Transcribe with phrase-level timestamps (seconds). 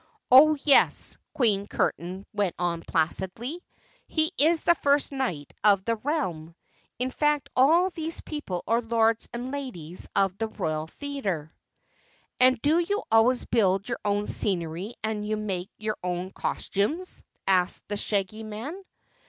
[0.31, 3.63] "Oh, yes," Queen Curtain went on placidly.
[4.07, 6.55] "He is the First Knight of the Realm
[6.97, 11.53] in fact all these people are Lords and Ladies of the Royal Theater."
[12.39, 17.95] "And do you always build your own scenery and make your own costumes?" asked the
[17.95, 18.73] Shaggy Man.